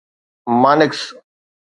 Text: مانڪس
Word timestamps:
مانڪس 0.61 0.99